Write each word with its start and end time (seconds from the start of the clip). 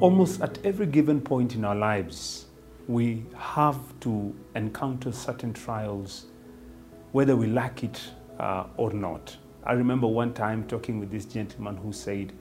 almost 0.00 0.40
at 0.40 0.58
every 0.64 0.86
given 0.86 1.20
point 1.20 1.54
in 1.54 1.64
our 1.64 1.74
lives, 1.74 2.46
we 2.88 3.24
have 3.36 3.78
to 4.00 4.34
encounter 4.54 5.12
certain 5.12 5.52
trials, 5.52 6.26
whether 7.12 7.36
we 7.36 7.46
like 7.46 7.84
it 7.84 8.00
uh, 8.38 8.64
or 8.76 8.92
not. 8.92 9.36
I 9.64 9.72
remember 9.72 10.06
one 10.06 10.34
time 10.34 10.66
talking 10.66 10.98
with 10.98 11.10
this 11.10 11.24
gentleman 11.24 11.76
who 11.76 11.92
said, 11.92 12.32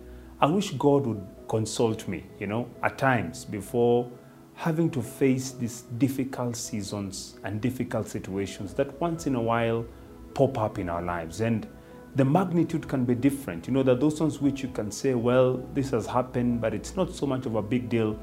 I 0.41 0.47
wish 0.47 0.71
God 0.71 1.05
would 1.05 1.25
consult 1.47 2.07
me, 2.07 2.25
you 2.39 2.47
know, 2.47 2.67
at 2.81 2.97
times 2.97 3.45
before 3.45 4.11
having 4.55 4.89
to 4.91 5.01
face 5.01 5.51
these 5.51 5.81
difficult 5.97 6.55
seasons 6.55 7.37
and 7.43 7.61
difficult 7.61 8.07
situations 8.07 8.73
that 8.73 8.99
once 8.99 9.25
in 9.25 9.35
a 9.35 9.41
while 9.41 9.85
pop 10.33 10.57
up 10.57 10.79
in 10.79 10.89
our 10.89 11.01
lives. 11.01 11.41
And 11.41 11.67
the 12.15 12.25
magnitude 12.25 12.87
can 12.87 13.05
be 13.05 13.15
different. 13.15 13.67
You 13.67 13.73
know, 13.73 13.83
that 13.83 13.99
those 13.99 14.19
ones 14.19 14.39
which 14.39 14.61
you 14.61 14.69
can 14.69 14.91
say, 14.91 15.15
well, 15.15 15.57
this 15.73 15.89
has 15.91 16.05
happened, 16.05 16.61
but 16.61 16.73
it's 16.73 16.95
not 16.95 17.11
so 17.11 17.25
much 17.25 17.45
of 17.45 17.55
a 17.55 17.61
big 17.61 17.89
deal. 17.89 18.19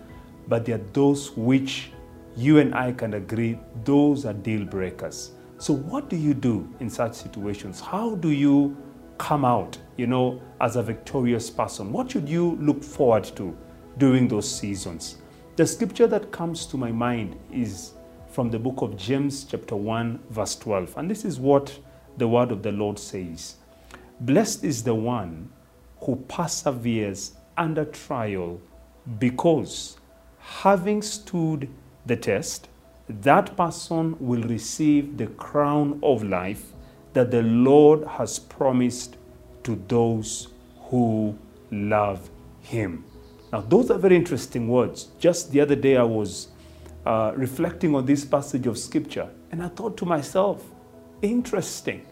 But 0.46 0.64
there 0.64 0.76
are 0.76 0.86
those 0.92 1.36
which 1.36 1.90
you 2.36 2.58
and 2.58 2.74
I 2.74 2.92
can 2.92 3.14
agree, 3.14 3.58
those 3.84 4.24
are 4.24 4.32
deal 4.32 4.64
breakers. 4.64 5.32
So, 5.58 5.74
what 5.74 6.08
do 6.08 6.16
you 6.16 6.34
do 6.34 6.68
in 6.78 6.88
such 6.88 7.14
situations? 7.14 7.80
How 7.80 8.14
do 8.14 8.30
you 8.30 8.76
come 9.18 9.44
out, 9.44 9.76
you 9.96 10.06
know, 10.06 10.40
as 10.60 10.76
a 10.76 10.82
victorious 10.82 11.50
person? 11.50 11.92
What 11.92 12.12
should 12.12 12.28
you 12.28 12.56
look 12.60 12.82
forward 12.82 13.24
to 13.36 13.56
during 13.98 14.28
those 14.28 14.50
seasons? 14.50 15.18
The 15.56 15.66
scripture 15.66 16.06
that 16.06 16.30
comes 16.30 16.64
to 16.66 16.76
my 16.76 16.92
mind 16.92 17.36
is 17.52 17.92
from 18.28 18.50
the 18.50 18.58
book 18.58 18.80
of 18.80 18.96
James, 18.96 19.44
chapter 19.44 19.74
1, 19.74 20.20
verse 20.30 20.56
12. 20.56 20.96
And 20.96 21.10
this 21.10 21.24
is 21.24 21.40
what 21.40 21.76
the 22.16 22.28
word 22.28 22.52
of 22.52 22.62
the 22.62 22.72
Lord 22.72 22.98
says 22.98 23.56
Blessed 24.20 24.64
is 24.64 24.82
the 24.82 24.94
one 24.94 25.50
who 26.02 26.16
perseveres 26.28 27.32
under 27.56 27.86
trial, 27.86 28.60
because 29.18 29.96
having 30.38 31.00
stood 31.00 31.68
the 32.04 32.16
test, 32.16 32.68
that 33.08 33.56
person 33.56 34.16
will 34.20 34.42
receive 34.42 35.16
the 35.16 35.26
crown 35.26 35.98
of 36.02 36.22
life 36.22 36.72
that 37.14 37.30
the 37.30 37.42
Lord 37.42 38.06
has 38.06 38.38
promised 38.38 39.16
to 39.62 39.82
those 39.88 40.48
who 40.82 41.36
love 41.70 42.30
him. 42.60 43.04
Now, 43.52 43.62
those 43.62 43.90
are 43.90 43.98
very 43.98 44.16
interesting 44.16 44.68
words. 44.68 45.08
Just 45.18 45.50
the 45.50 45.60
other 45.60 45.76
day, 45.76 45.96
I 45.96 46.02
was 46.02 46.48
uh, 47.06 47.32
reflecting 47.34 47.94
on 47.94 48.04
this 48.04 48.24
passage 48.24 48.66
of 48.66 48.78
scripture, 48.78 49.30
and 49.50 49.62
I 49.62 49.68
thought 49.68 49.96
to 49.96 50.04
myself, 50.06 50.62
interesting. 51.22 52.06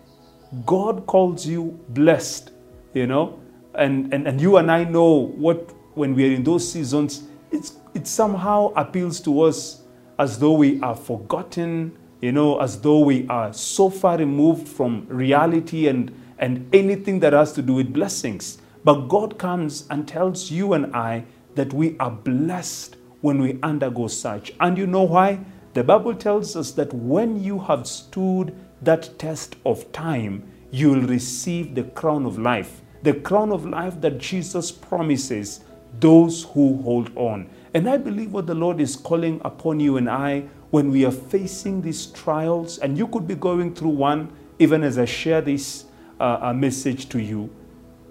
God 0.65 1.07
calls 1.07 1.47
you 1.47 1.79
blessed, 1.91 2.53
you 2.95 3.07
know, 3.07 3.39
and, 3.75 4.13
and, 4.13 4.27
and 4.27 4.41
you 4.41 4.57
and 4.57 4.71
I 4.71 4.85
know 4.85 5.13
what, 5.13 5.73
when 5.95 6.15
we 6.15 6.31
are 6.31 6.35
in 6.35 6.43
those 6.45 6.71
seasons, 6.71 7.25
it's, 7.51 7.75
it 7.95 8.07
somehow 8.07 8.73
appeals 8.75 9.21
to 9.21 9.43
us 9.43 9.83
as 10.19 10.39
though 10.39 10.53
we 10.53 10.81
are 10.81 10.95
forgotten, 10.95 11.97
you 12.21 12.33
know, 12.33 12.59
as 12.61 12.81
though 12.81 13.01
we 13.01 13.27
are 13.29 13.53
so 13.53 13.89
far 13.89 14.19
removed 14.19 14.69
from 14.69 15.07
reality 15.09 15.89
and, 15.89 16.13
and 16.39 16.69
anything 16.75 17.21
that 17.21 17.33
has 17.33 17.53
to 17.53 17.63
do 17.63 17.75
with 17.75 17.93
blessings. 17.93 18.59
But 18.85 19.09
God 19.09 19.39
comes 19.39 19.87
and 19.91 20.09
tells 20.09 20.51
you 20.51 20.73
and 20.73 20.95
I 20.95 21.25
that 21.55 21.73
we 21.73 21.97
are 21.99 22.11
blessed 22.11 22.97
when 23.21 23.41
we 23.41 23.59
undergo 23.63 24.07
such. 24.07 24.53
And 24.61 24.79
you 24.79 24.87
know 24.87 25.03
why? 25.03 25.41
The 25.75 25.85
Bible 25.85 26.15
tells 26.15 26.57
us 26.57 26.73
that 26.73 26.93
when 26.93 27.43
you 27.43 27.59
have 27.61 27.87
stood 27.87 28.57
that 28.83 29.19
test 29.19 29.57
of 29.65 29.91
time, 29.93 30.51
you 30.71 30.91
will 30.91 31.03
receive 31.03 31.75
the 31.75 31.85
crown 31.85 32.27
of 32.27 32.39
life. 32.39 32.83
The 33.03 33.15
crown 33.15 33.53
of 33.53 33.65
life 33.65 34.01
that 34.01 34.19
Jesus 34.19 34.71
promises 34.71 35.61
those 36.01 36.45
who 36.45 36.83
hold 36.83 37.17
on. 37.17 37.49
And 37.75 37.89
I 37.89 37.97
believe 37.97 38.33
what 38.33 38.47
the 38.47 38.55
Lord 38.55 38.81
is 38.81 38.97
calling 38.97 39.41
upon 39.45 39.81
you 39.81 39.97
and 39.97 40.09
I 40.09 40.49
when 40.71 40.91
we 40.91 41.05
are 41.07 41.13
facing 41.13 41.81
these 41.81 42.07
trials, 42.07 42.79
and 42.79 42.99
you 42.99 43.07
could 43.09 43.27
be 43.27 43.35
going 43.35 43.75
through 43.75 43.91
one, 43.91 44.31
even 44.59 44.83
as 44.83 44.99
I 44.99 45.07
share 45.07 45.41
this 45.41 45.87
uh, 46.21 46.53
message 46.53 47.09
to 47.11 47.21
you 47.21 47.51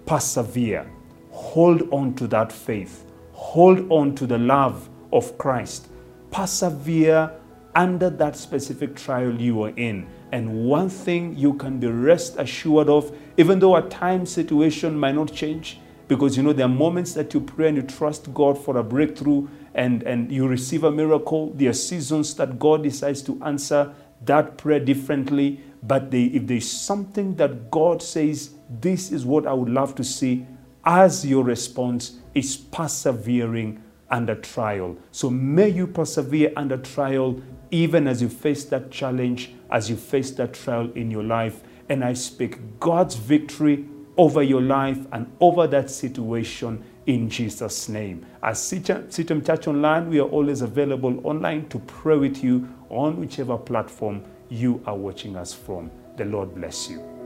persevere, 0.06 0.90
hold 1.31 1.92
on 1.92 2.16
to 2.16 2.28
that 2.28 2.52
faith, 2.52 3.06
hold 3.34 3.92
on 3.92 4.16
to 4.16 4.25
the 4.25 4.38
love 4.38 4.90
of 5.12 5.38
Christ, 5.38 5.90
persevere 6.31 7.31
under 7.75 8.09
that 8.09 8.36
specific 8.36 8.96
trial 8.96 9.40
you 9.40 9.63
are 9.63 9.74
in. 9.75 10.08
And 10.32 10.66
one 10.66 10.90
thing 10.90 11.38
you 11.38 11.54
can 11.54 11.80
be 11.80 11.88
rest 11.88 12.36
assured 12.38 12.90
of, 12.90 13.16
even 13.38 13.60
though 13.60 13.78
at 13.78 13.90
times 13.90 14.32
situation 14.32 14.98
might 14.98 15.16
not 15.16 15.32
change, 15.34 15.80
because 16.08 16.38
you 16.38 16.44
know 16.44 16.54
there 16.54 16.66
are 16.66 16.70
moments 16.70 17.14
that 17.14 17.34
you 17.34 17.42
pray 17.42 17.68
and 17.68 17.78
you 17.78 17.84
trust 17.84 18.34
God 18.34 18.58
for 18.58 18.78
a 18.78 18.84
breakthrough 18.84 19.48
and, 19.74 20.04
and 20.04 20.32
you 20.32 20.48
receive 20.48 20.84
a 20.84 20.92
miracle. 20.92 21.52
There 21.54 21.70
are 21.70 21.74
seasons 21.74 22.34
that 22.36 22.60
God 22.60 22.84
decides 22.84 23.22
to 23.24 23.42
answer 23.44 23.94
that 24.26 24.58
prayer 24.58 24.80
differently. 24.80 25.62
But 25.84 26.12
they, 26.12 26.24
if 26.26 26.48
there's 26.48 26.70
something 26.70 27.36
that 27.36 27.70
God 27.70 28.02
says, 28.02 28.56
this 28.70 29.12
is 29.12 29.26
what 29.26 29.46
I 29.46 29.54
would 29.54 29.70
love 29.70 29.96
to 29.96 30.04
see 30.04 30.46
as 30.84 31.26
your 31.26 31.44
response 31.44 32.18
is 32.34 32.56
persevering 32.56 33.84
under 34.09 34.35
trial. 34.35 34.97
So 35.12 35.29
may 35.29 35.69
you 35.69 35.88
persevere 35.88 36.53
under 36.56 36.78
trial 36.78 37.41
even 37.72 38.07
as 38.07 38.22
you 38.22 38.29
face 38.29 38.63
that 38.66 38.91
challenge, 38.91 39.51
as 39.69 39.90
you 39.90 39.95
face 39.97 40.31
that 40.31 40.53
trial 40.53 40.91
in 40.94 41.12
your 41.12 41.23
life. 41.23 41.62
And 41.90 42.03
I 42.03 42.13
speak 42.13 42.79
God's 42.79 43.16
victory 43.16 43.85
over 44.18 44.41
your 44.41 44.62
life 44.62 45.00
and 45.12 45.31
over 45.40 45.68
that 45.68 45.90
situation 45.90 46.84
in 47.06 47.29
Jesus' 47.29 47.88
name. 47.88 48.25
As 48.44 48.59
CITAM 48.59 49.45
Church 49.45 49.68
Online, 49.68 50.09
we 50.09 50.19
are 50.19 50.28
always 50.28 50.62
available 50.62 51.25
online 51.25 51.69
to 51.69 51.79
pray 51.79 52.18
with 52.18 52.44
you 52.44 52.68
on 52.89 53.19
whichever 53.19 53.57
platform 53.57 54.24
you 54.50 54.81
are 54.85 54.95
watching 54.95 55.35
us 55.35 55.53
from. 55.53 55.91
The 56.18 56.25
Lord 56.25 56.56
bless 56.56 56.89
you. 56.89 57.17